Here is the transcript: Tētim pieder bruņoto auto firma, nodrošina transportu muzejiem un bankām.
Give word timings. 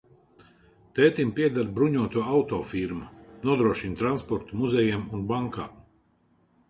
Tētim 0.99 1.33
pieder 1.39 1.67
bruņoto 1.75 2.23
auto 2.37 2.61
firma, 2.71 3.11
nodrošina 3.51 4.01
transportu 4.03 4.63
muzejiem 4.63 5.05
un 5.19 5.29
bankām. 5.35 5.81